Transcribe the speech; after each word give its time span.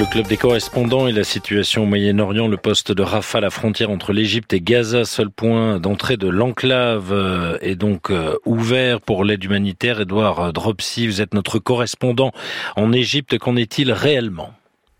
Le 0.00 0.06
club 0.06 0.26
des 0.28 0.38
correspondants 0.38 1.08
et 1.08 1.12
la 1.12 1.24
situation 1.24 1.82
au 1.82 1.86
Moyen-Orient, 1.86 2.48
le 2.48 2.56
poste 2.56 2.90
de 2.90 3.02
Rafah, 3.02 3.40
la 3.40 3.50
frontière 3.50 3.90
entre 3.90 4.14
l'Égypte 4.14 4.50
et 4.54 4.62
Gaza, 4.62 5.04
seul 5.04 5.28
point 5.28 5.78
d'entrée 5.78 6.16
de 6.16 6.26
l'enclave, 6.26 7.12
euh, 7.12 7.58
est 7.60 7.74
donc 7.74 8.10
euh, 8.10 8.34
ouvert 8.46 9.02
pour 9.02 9.24
l'aide 9.24 9.44
humanitaire. 9.44 10.00
Edouard 10.00 10.54
Dropsy, 10.54 11.06
vous 11.06 11.20
êtes 11.20 11.34
notre 11.34 11.58
correspondant 11.58 12.32
en 12.76 12.94
Égypte. 12.94 13.36
Qu'en 13.36 13.56
est-il 13.56 13.92
réellement? 13.92 14.54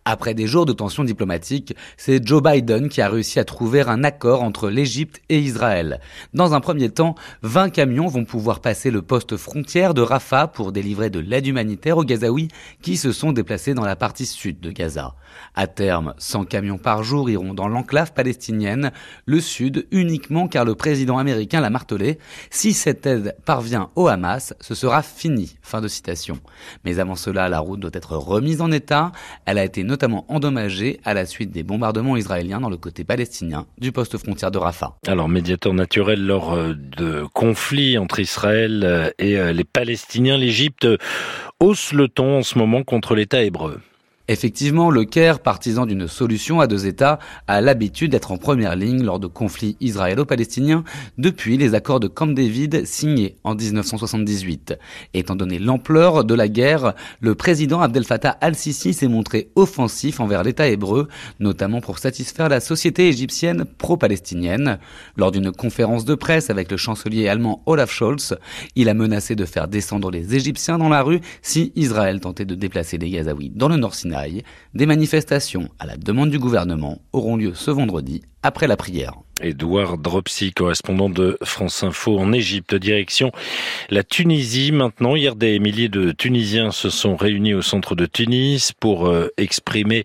Après 0.04 0.34
des 0.34 0.46
jours 0.46 0.66
de 0.66 0.72
tensions 0.72 1.04
diplomatiques, 1.04 1.74
c'est 1.96 2.26
Joe 2.26 2.42
Biden 2.42 2.88
qui 2.88 3.00
a 3.00 3.08
réussi 3.08 3.38
à 3.38 3.44
trouver 3.44 3.82
un 3.82 4.02
accord 4.02 4.42
entre 4.42 4.70
l'Égypte 4.70 5.20
et 5.28 5.38
Israël. 5.38 6.00
Dans 6.32 6.54
un 6.54 6.60
premier 6.60 6.90
temps, 6.90 7.14
20 7.42 7.70
camions 7.70 8.06
vont 8.06 8.24
pouvoir 8.24 8.60
passer 8.60 8.90
le 8.90 9.02
poste 9.02 9.36
frontière 9.36 9.94
de 9.94 10.02
Rafah 10.02 10.48
pour 10.48 10.72
délivrer 10.72 11.10
de 11.10 11.20
l'aide 11.20 11.46
humanitaire 11.46 11.98
aux 11.98 12.04
Gazaouis 12.04 12.48
qui 12.82 12.96
se 12.96 13.12
sont 13.12 13.32
déplacés 13.32 13.74
dans 13.74 13.84
la 13.84 13.96
partie 13.96 14.26
sud 14.26 14.60
de 14.60 14.70
Gaza. 14.70 15.14
À 15.54 15.66
terme, 15.66 16.14
100 16.18 16.44
camions 16.46 16.78
par 16.78 17.02
jour 17.02 17.28
iront 17.30 17.54
dans 17.54 17.68
l'enclave 17.68 18.12
palestinienne, 18.12 18.92
le 19.26 19.40
sud 19.40 19.86
uniquement 19.90 20.48
car 20.48 20.64
le 20.64 20.74
président 20.74 21.18
américain 21.18 21.60
l'a 21.60 21.70
martelé. 21.70 22.18
Si 22.50 22.72
cette 22.72 23.06
aide 23.06 23.36
parvient 23.44 23.90
au 23.96 24.08
Hamas, 24.08 24.54
ce 24.60 24.74
sera 24.74 25.02
fini. 25.02 25.56
Fin 25.62 25.80
de 25.80 25.88
citation. 25.88 26.38
Mais 26.84 26.98
avant 26.98 27.16
cela, 27.16 27.48
la 27.48 27.60
route 27.60 27.80
doit 27.80 27.90
être 27.92 28.16
remise 28.16 28.60
en 28.60 28.72
état. 28.72 29.12
Elle 29.44 29.58
a 29.58 29.64
été 29.64 29.84
notamment 29.90 30.24
endommagé 30.28 31.00
à 31.04 31.12
la 31.12 31.26
suite 31.26 31.50
des 31.50 31.62
bombardements 31.62 32.16
israéliens 32.16 32.60
dans 32.60 32.70
le 32.70 32.76
côté 32.76 33.04
palestinien 33.04 33.66
du 33.78 33.92
poste 33.92 34.16
frontière 34.16 34.50
de 34.50 34.58
Rafah. 34.58 34.96
Alors, 35.06 35.28
médiateur 35.28 35.74
naturel 35.74 36.24
lors 36.24 36.52
euh, 36.52 36.74
de 36.74 37.24
conflits 37.34 37.98
entre 37.98 38.20
Israël 38.20 38.82
euh, 38.84 39.10
et 39.18 39.38
euh, 39.38 39.52
les 39.52 39.64
Palestiniens, 39.64 40.38
l'Égypte 40.38 40.86
hausse 41.58 41.92
le 41.92 42.08
ton 42.08 42.38
en 42.38 42.42
ce 42.42 42.56
moment 42.58 42.82
contre 42.82 43.14
l'État 43.14 43.42
hébreu. 43.42 43.80
Effectivement, 44.30 44.92
le 44.92 45.04
Caire, 45.04 45.40
partisan 45.40 45.86
d'une 45.86 46.06
solution 46.06 46.60
à 46.60 46.68
deux 46.68 46.86
États, 46.86 47.18
a 47.48 47.60
l'habitude 47.60 48.12
d'être 48.12 48.30
en 48.30 48.36
première 48.36 48.76
ligne 48.76 49.02
lors 49.02 49.18
de 49.18 49.26
conflits 49.26 49.76
israélo-palestiniens 49.80 50.84
depuis 51.18 51.56
les 51.56 51.74
accords 51.74 51.98
de 51.98 52.06
Camp 52.06 52.28
David 52.28 52.86
signés 52.86 53.38
en 53.42 53.56
1978. 53.56 54.78
Étant 55.14 55.34
donné 55.34 55.58
l'ampleur 55.58 56.22
de 56.22 56.34
la 56.34 56.46
guerre, 56.46 56.94
le 57.18 57.34
président 57.34 57.80
Abdel 57.80 58.04
Fattah 58.04 58.38
al-Sisi 58.40 58.94
s'est 58.94 59.08
montré 59.08 59.50
offensif 59.56 60.20
envers 60.20 60.44
l'État 60.44 60.68
hébreu, 60.68 61.08
notamment 61.40 61.80
pour 61.80 61.98
satisfaire 61.98 62.48
la 62.48 62.60
société 62.60 63.08
égyptienne 63.08 63.64
pro-palestinienne. 63.78 64.78
Lors 65.16 65.32
d'une 65.32 65.50
conférence 65.50 66.04
de 66.04 66.14
presse 66.14 66.50
avec 66.50 66.70
le 66.70 66.76
chancelier 66.76 67.26
allemand 67.26 67.64
Olaf 67.66 67.90
Scholz, 67.90 68.36
il 68.76 68.88
a 68.88 68.94
menacé 68.94 69.34
de 69.34 69.44
faire 69.44 69.66
descendre 69.66 70.08
les 70.12 70.36
Égyptiens 70.36 70.78
dans 70.78 70.88
la 70.88 71.02
rue 71.02 71.20
si 71.42 71.72
Israël 71.74 72.20
tentait 72.20 72.44
de 72.44 72.54
déplacer 72.54 72.96
les 72.96 73.10
Gazaouis 73.10 73.50
dans 73.52 73.68
le 73.68 73.76
Nord 73.76 73.96
Des 74.74 74.86
manifestations 74.86 75.68
à 75.78 75.86
la 75.86 75.96
demande 75.96 76.30
du 76.30 76.38
gouvernement 76.38 77.00
auront 77.12 77.36
lieu 77.36 77.54
ce 77.54 77.70
vendredi 77.70 78.22
après 78.42 78.66
la 78.66 78.76
prière. 78.76 79.14
Edouard 79.42 79.96
Dropsy, 79.98 80.52
correspondant 80.52 81.08
de 81.08 81.38
France 81.42 81.82
Info 81.82 82.18
en 82.18 82.32
Égypte, 82.32 82.74
direction 82.74 83.32
la 83.88 84.02
Tunisie. 84.02 84.70
Maintenant, 84.70 85.16
hier, 85.16 85.34
des 85.34 85.58
milliers 85.58 85.88
de 85.88 86.12
Tunisiens 86.12 86.70
se 86.70 86.90
sont 86.90 87.16
réunis 87.16 87.54
au 87.54 87.62
centre 87.62 87.94
de 87.94 88.06
Tunis 88.06 88.72
pour 88.78 89.08
euh, 89.08 89.28
exprimer 89.38 90.04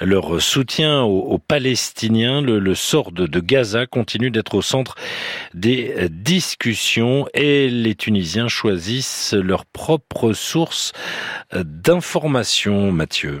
leur 0.00 0.40
soutien 0.40 1.02
aux, 1.02 1.38
Palestiniens. 1.38 2.40
Le, 2.40 2.74
sort 2.74 3.12
de, 3.12 3.26
de, 3.26 3.40
Gaza 3.40 3.86
continue 3.86 4.30
d'être 4.30 4.54
au 4.54 4.62
centre 4.62 4.94
des 5.54 6.08
discussions 6.10 7.26
et 7.34 7.68
les 7.68 7.94
Tunisiens 7.94 8.48
choisissent 8.48 9.34
leur 9.34 9.64
propre 9.64 10.32
source 10.32 10.92
d'information. 11.52 12.92
Mathieu. 12.92 13.40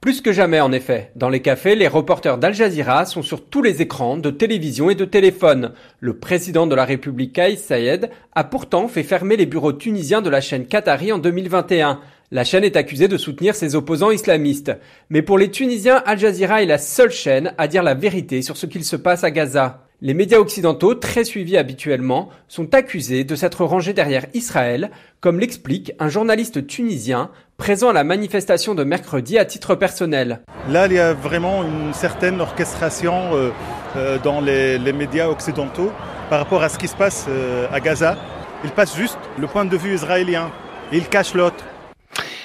Plus 0.00 0.22
que 0.22 0.32
jamais, 0.32 0.60
en 0.60 0.72
effet. 0.72 1.12
Dans 1.14 1.28
les 1.28 1.42
cafés, 1.42 1.74
les 1.74 1.86
reporters 1.86 2.38
d'Al 2.38 2.54
Jazeera 2.54 3.04
sont 3.04 3.20
sur 3.20 3.44
tous 3.44 3.60
les 3.60 3.82
écrans 3.82 4.16
de 4.16 4.30
télévision 4.30 4.88
et 4.88 4.94
de 4.94 5.04
téléphone. 5.04 5.72
Le 5.98 6.16
président 6.16 6.66
de 6.66 6.74
la 6.74 6.86
République, 6.86 7.34
Kais 7.34 7.56
Sayed, 7.56 8.08
a 8.34 8.44
pourtant 8.44 8.88
fait 8.88 9.02
fermer 9.02 9.36
les 9.36 9.44
bureaux 9.44 9.74
tunisiens 9.74 10.22
de 10.22 10.30
la 10.30 10.40
chaîne 10.40 10.64
Qatari 10.64 11.12
en 11.12 11.18
2021. 11.18 12.00
La 12.30 12.44
chaîne 12.44 12.64
est 12.64 12.76
accusée 12.76 13.08
de 13.08 13.18
soutenir 13.18 13.54
ses 13.54 13.74
opposants 13.74 14.10
islamistes. 14.10 14.72
Mais 15.10 15.20
pour 15.20 15.36
les 15.36 15.50
Tunisiens, 15.50 16.02
Al 16.06 16.18
Jazeera 16.18 16.62
est 16.62 16.66
la 16.66 16.78
seule 16.78 17.10
chaîne 17.10 17.52
à 17.58 17.68
dire 17.68 17.82
la 17.82 17.92
vérité 17.92 18.40
sur 18.40 18.56
ce 18.56 18.64
qu'il 18.64 18.84
se 18.84 18.96
passe 18.96 19.22
à 19.22 19.30
Gaza. 19.30 19.89
Les 20.02 20.14
médias 20.14 20.38
occidentaux, 20.38 20.94
très 20.94 21.24
suivis 21.24 21.58
habituellement, 21.58 22.30
sont 22.48 22.74
accusés 22.74 23.22
de 23.22 23.34
s'être 23.34 23.66
rangés 23.66 23.92
derrière 23.92 24.24
Israël, 24.32 24.90
comme 25.20 25.38
l'explique 25.38 25.92
un 25.98 26.08
journaliste 26.08 26.66
tunisien 26.66 27.30
présent 27.58 27.90
à 27.90 27.92
la 27.92 28.02
manifestation 28.02 28.74
de 28.74 28.82
mercredi 28.82 29.36
à 29.36 29.44
titre 29.44 29.74
personnel. 29.74 30.40
Là, 30.70 30.86
il 30.86 30.94
y 30.94 30.98
a 30.98 31.12
vraiment 31.12 31.64
une 31.64 31.92
certaine 31.92 32.40
orchestration 32.40 33.34
euh, 33.34 33.50
euh, 33.96 34.18
dans 34.24 34.40
les, 34.40 34.78
médias 34.94 35.28
occidentaux 35.28 35.92
par 36.30 36.38
rapport 36.38 36.62
à 36.62 36.70
ce 36.70 36.78
qui 36.78 36.88
se 36.88 36.96
passe 36.96 37.26
euh, 37.28 37.66
à 37.70 37.78
Gaza. 37.80 38.16
Ils 38.64 38.70
passent 38.70 38.96
juste 38.96 39.18
le 39.38 39.48
point 39.48 39.66
de 39.66 39.76
vue 39.76 39.92
israélien. 39.92 40.50
Ils 40.92 41.08
cachent 41.08 41.34
l'autre. 41.34 41.62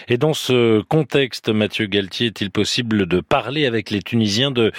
Et 0.07 0.17
dans 0.17 0.33
ce 0.33 0.81
contexte, 0.81 1.49
Mathieu 1.49 1.87
Galtier, 1.87 2.27
est-il 2.27 2.51
possible 2.51 3.07
de 3.07 3.19
parler 3.19 3.65
avec 3.65 3.89
les 3.89 4.01
Tunisiens 4.01 4.51
de 4.51 4.71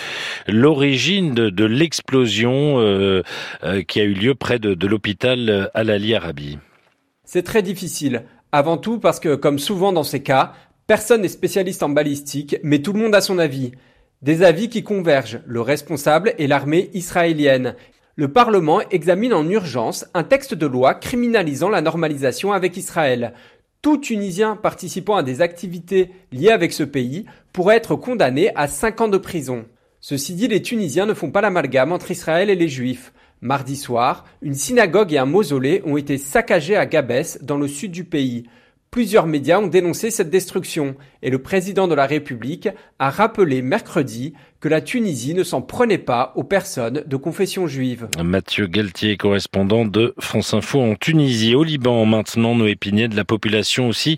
l'origine 0.47 1.35
de, 1.35 1.65
l'explosion 1.65 2.79
euh, 2.79 3.23
euh, 3.65 3.83
qui 3.83 4.01
a 4.01 4.05
eu 4.05 4.15
lieu 4.15 4.35
près 4.35 4.59
de, 4.59 4.87
l'hôpital 4.87 5.71
Al-Ali 5.75 6.15
Arabi? 6.15 6.59
C'est 7.25 7.43
très 7.43 7.63
difficile. 7.63 8.23
Avant 8.53 8.79
tout 8.79 8.99
parce 8.99 9.19
que, 9.19 9.35
comme 9.35 9.59
souvent 9.59 9.93
dans 9.93 10.05
ces 10.05 10.23
cas, 10.23 10.53
personne 10.87 11.23
n'est 11.23 11.29
spécialiste 11.29 11.83
en 11.83 11.89
balistique, 11.89 12.57
mais 12.63 12.79
tout 12.81 12.93
le 12.93 13.01
monde 13.01 13.15
a 13.15 13.21
son 13.21 13.39
avis. 13.39 13.73
Des 14.23 14.43
avis 14.43 14.69
qui 14.69 14.83
convergent. 14.83 15.41
Le 15.45 15.61
responsable 15.61 16.35
est 16.39 16.47
l'armée 16.47 16.91
israélienne. 16.95 17.75
Le 18.15 18.33
Parlement 18.33 18.81
examine 18.91 19.35
en 19.35 19.47
urgence 19.47 20.07
un 20.15 20.23
texte 20.25 20.55
de 20.55 20.67
loi 20.67 20.95
criminalisant 20.95 21.69
la 21.69 21.83
normalisation 21.83 22.53
avec 22.53 22.77
Israël 22.79 23.35
tout 23.87 23.99
Tunisien 23.99 24.57
participant 24.57 25.15
à 25.15 25.23
des 25.23 25.43
activités 25.43 26.11
liées 26.33 26.51
avec 26.51 26.73
ce 26.73 26.83
pays 26.83 27.25
pourrait 27.53 27.77
être 27.77 27.95
condamné 27.95 28.51
à 28.57 28.67
5 28.67 29.03
ans 29.03 29.07
de 29.07 29.17
prison. 29.17 29.65
Ceci 30.01 30.35
dit, 30.35 30.49
les 30.49 30.61
Tunisiens 30.61 31.07
ne 31.07 31.15
font 31.15 31.31
pas 31.31 31.41
l'amalgame 31.41 31.93
entre 31.93 32.11
Israël 32.11 32.51
et 32.51 32.57
les 32.57 32.67
Juifs. 32.67 33.13
Mardi 33.41 33.77
soir, 33.77 34.25
une 34.43 34.55
synagogue 34.55 35.13
et 35.13 35.19
un 35.19 35.25
mausolée 35.25 35.83
ont 35.85 35.97
été 35.97 36.19
saccagés 36.19 36.75
à 36.75 36.85
Gabès, 36.85 37.39
dans 37.43 37.59
le 37.59 37.69
sud 37.69 37.93
du 37.93 38.03
pays. 38.03 38.49
Plusieurs 38.97 39.27
médias 39.27 39.59
ont 39.59 39.67
dénoncé 39.67 40.11
cette 40.11 40.31
destruction 40.31 40.97
et 41.21 41.29
le 41.29 41.43
président 41.43 41.87
de 41.87 41.95
la 41.95 42.07
République 42.07 42.71
a 42.99 43.11
rappelé 43.11 43.61
mercredi 43.61 44.33
que 44.59 44.71
la 44.71 44.81
Tunisie 44.81 45.35
ne 45.35 45.43
s'en 45.43 45.61
prenait 45.61 45.99
pas 45.99 46.33
aux 46.35 46.45
personnes 46.45 47.05
de 47.07 47.17
confession 47.17 47.67
juive. 47.67 48.09
Mathieu 48.25 48.67
Galtier, 48.67 49.19
correspondant 49.19 49.85
de 49.85 50.15
France 50.19 50.55
Info 50.55 50.81
en 50.81 50.95
Tunisie. 50.95 51.55
Au 51.55 51.63
Liban, 51.63 52.07
maintenant, 52.07 52.55
Noé 52.55 52.75
Pinet, 52.75 53.09
de 53.09 53.17
la 53.17 53.27
population 53.27 53.87
aussi, 53.87 54.17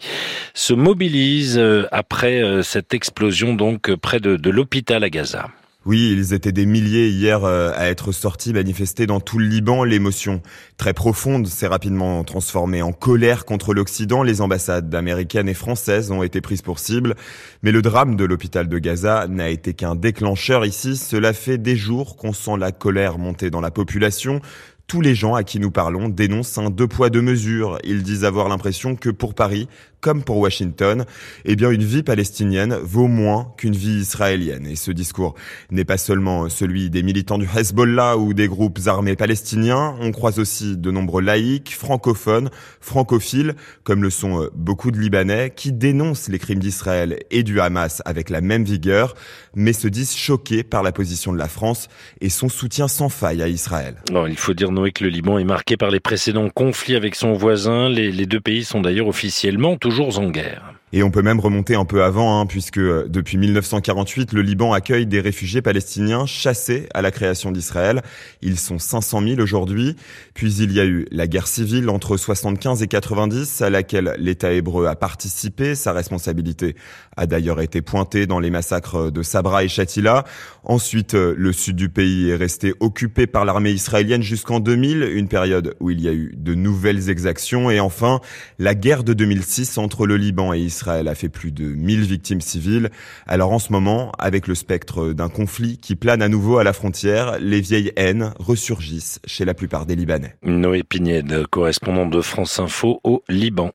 se 0.54 0.74
mobilise 0.74 1.58
euh, 1.58 1.88
après 1.90 2.40
euh, 2.40 2.62
cette 2.62 2.94
explosion 2.94 3.54
donc 3.54 3.92
près 3.96 4.20
de 4.20 4.48
l'hôpital 4.48 5.02
à 5.02 5.10
Gaza. 5.10 5.48
Oui, 5.86 6.12
ils 6.12 6.34
étaient 6.34 6.52
des 6.52 6.66
milliers 6.66 7.08
hier 7.08 7.44
euh, 7.44 7.70
à 7.76 7.86
être 7.86 8.10
sortis 8.10 8.52
manifester 8.52 9.06
dans 9.06 9.20
tout 9.20 9.38
le 9.38 9.46
Liban. 9.46 9.84
L'émotion 9.84 10.42
très 10.76 10.92
profonde 10.92 11.46
s'est 11.46 11.68
rapidement 11.68 12.24
transformée 12.24 12.82
en 12.82 12.92
colère 12.92 13.44
contre 13.44 13.72
l'Occident. 13.72 14.24
Les 14.24 14.40
ambassades 14.40 14.92
américaines 14.92 15.48
et 15.48 15.54
françaises 15.54 16.10
ont 16.10 16.24
été 16.24 16.40
prises 16.40 16.62
pour 16.62 16.80
cible. 16.80 17.14
Mais 17.62 17.70
le 17.70 17.80
drame 17.80 18.16
de 18.16 18.24
l'hôpital 18.24 18.68
de 18.68 18.78
Gaza 18.78 19.28
n'a 19.28 19.50
été 19.50 19.72
qu'un 19.72 19.94
déclencheur 19.94 20.66
ici. 20.66 20.96
Cela 20.96 21.32
fait 21.32 21.58
des 21.58 21.76
jours 21.76 22.16
qu'on 22.16 22.32
sent 22.32 22.56
la 22.58 22.72
colère 22.72 23.16
monter 23.16 23.48
dans 23.48 23.60
la 23.60 23.70
population. 23.70 24.40
Tous 24.88 25.00
les 25.00 25.14
gens 25.14 25.34
à 25.34 25.44
qui 25.44 25.60
nous 25.60 25.70
parlons 25.70 26.08
dénoncent 26.08 26.58
un 26.58 26.70
deux 26.70 26.88
poids 26.88 27.08
deux 27.08 27.22
mesures. 27.22 27.78
Ils 27.84 28.02
disent 28.02 28.24
avoir 28.24 28.48
l'impression 28.48 28.96
que 28.96 29.10
pour 29.10 29.34
Paris, 29.34 29.68
comme 30.00 30.22
pour 30.22 30.38
Washington, 30.38 31.04
eh 31.44 31.56
bien 31.56 31.70
une 31.70 31.82
vie 31.82 32.02
palestinienne 32.02 32.76
vaut 32.82 33.08
moins 33.08 33.52
qu'une 33.56 33.74
vie 33.74 34.00
israélienne. 34.00 34.66
Et 34.66 34.76
ce 34.76 34.90
discours 34.90 35.34
n'est 35.70 35.84
pas 35.84 35.98
seulement 35.98 36.48
celui 36.48 36.90
des 36.90 37.02
militants 37.02 37.38
du 37.38 37.48
Hezbollah 37.56 38.16
ou 38.16 38.34
des 38.34 38.48
groupes 38.48 38.78
armés 38.86 39.16
palestiniens, 39.16 39.96
on 40.00 40.12
croise 40.12 40.38
aussi 40.38 40.76
de 40.76 40.90
nombreux 40.90 41.22
laïcs, 41.22 41.74
francophones, 41.74 42.50
francophiles, 42.80 43.54
comme 43.82 44.02
le 44.02 44.10
sont 44.10 44.42
euh, 44.42 44.50
beaucoup 44.54 44.90
de 44.90 44.98
Libanais, 44.98 45.52
qui 45.54 45.72
dénoncent 45.72 46.28
les 46.28 46.38
crimes 46.38 46.58
d'Israël 46.58 47.18
et 47.30 47.42
du 47.42 47.60
Hamas 47.60 48.02
avec 48.04 48.30
la 48.30 48.40
même 48.40 48.64
vigueur, 48.64 49.14
mais 49.54 49.72
se 49.72 49.88
disent 49.88 50.14
choqués 50.14 50.62
par 50.62 50.82
la 50.82 50.92
position 50.92 51.32
de 51.32 51.38
la 51.38 51.48
France 51.48 51.88
et 52.20 52.28
son 52.28 52.48
soutien 52.48 52.88
sans 52.88 53.08
faille 53.08 53.42
à 53.42 53.48
Israël. 53.48 53.96
il 54.28 54.36
faut 54.36 54.54
dire, 54.54 54.70
Noé, 54.70 54.92
que 54.92 55.04
le 55.04 55.10
Liban 55.10 55.38
est 55.38 55.44
marqué 55.44 55.76
par 55.76 55.90
les 55.90 56.00
précédents 56.00 56.48
conflits 56.48 56.96
avec 56.96 57.14
son 57.14 57.32
voisin. 57.32 57.88
Les 57.88 58.26
deux 58.26 58.40
pays 58.40 58.64
sont 58.64 58.80
d'ailleurs 58.80 59.08
officiellement 59.08 59.76
toujours 59.88 60.18
en 60.18 60.28
guerre. 60.28 60.77
Et 60.94 61.02
on 61.02 61.10
peut 61.10 61.20
même 61.20 61.38
remonter 61.38 61.74
un 61.74 61.84
peu 61.84 62.02
avant, 62.02 62.40
hein, 62.40 62.46
puisque 62.46 62.78
euh, 62.78 63.06
depuis 63.08 63.36
1948, 63.36 64.32
le 64.32 64.40
Liban 64.40 64.72
accueille 64.72 65.04
des 65.04 65.20
réfugiés 65.20 65.60
palestiniens 65.60 66.24
chassés 66.24 66.88
à 66.94 67.02
la 67.02 67.10
création 67.10 67.52
d'Israël. 67.52 68.00
Ils 68.40 68.58
sont 68.58 68.78
500 68.78 69.20
000 69.22 69.40
aujourd'hui. 69.40 69.96
Puis 70.32 70.54
il 70.54 70.72
y 70.72 70.80
a 70.80 70.86
eu 70.86 71.06
la 71.10 71.26
guerre 71.26 71.46
civile 71.46 71.90
entre 71.90 72.16
75 72.16 72.82
et 72.82 72.86
90, 72.86 73.60
à 73.60 73.68
laquelle 73.68 74.14
l'État 74.18 74.50
hébreu 74.52 74.86
a 74.86 74.96
participé. 74.96 75.74
Sa 75.74 75.92
responsabilité 75.92 76.74
a 77.18 77.26
d'ailleurs 77.26 77.60
été 77.60 77.82
pointée 77.82 78.26
dans 78.26 78.40
les 78.40 78.50
massacres 78.50 79.10
de 79.10 79.22
Sabra 79.22 79.64
et 79.64 79.68
Shatila. 79.68 80.24
Ensuite, 80.64 81.14
euh, 81.14 81.34
le 81.36 81.52
sud 81.52 81.76
du 81.76 81.90
pays 81.90 82.30
est 82.30 82.36
resté 82.36 82.72
occupé 82.80 83.26
par 83.26 83.44
l'armée 83.44 83.72
israélienne 83.72 84.22
jusqu'en 84.22 84.58
2000, 84.58 85.02
une 85.02 85.28
période 85.28 85.74
où 85.80 85.90
il 85.90 86.00
y 86.00 86.08
a 86.08 86.12
eu 86.12 86.32
de 86.34 86.54
nouvelles 86.54 87.10
exactions. 87.10 87.70
Et 87.70 87.78
enfin, 87.78 88.20
la 88.58 88.74
guerre 88.74 89.04
de 89.04 89.12
2006 89.12 89.76
entre 89.76 90.06
le 90.06 90.16
Liban 90.16 90.54
et 90.54 90.58
Israël 90.58 90.77
Israël 90.78 91.08
a 91.08 91.16
fait 91.16 91.28
plus 91.28 91.50
de 91.50 91.64
1000 91.64 92.02
victimes 92.02 92.40
civiles. 92.40 92.90
Alors 93.26 93.50
en 93.50 93.58
ce 93.58 93.72
moment, 93.72 94.12
avec 94.16 94.46
le 94.46 94.54
spectre 94.54 95.12
d'un 95.12 95.28
conflit 95.28 95.76
qui 95.78 95.96
plane 95.96 96.22
à 96.22 96.28
nouveau 96.28 96.58
à 96.58 96.64
la 96.64 96.72
frontière, 96.72 97.38
les 97.40 97.60
vieilles 97.60 97.92
haines 97.96 98.32
ressurgissent 98.38 99.18
chez 99.26 99.44
la 99.44 99.54
plupart 99.54 99.86
des 99.86 99.96
Libanais. 99.96 100.36
Noé 100.44 100.84
Pignède, 100.84 101.48
correspondant 101.48 102.06
de 102.06 102.20
France 102.20 102.60
Info 102.60 103.00
au 103.02 103.24
Liban. 103.28 103.66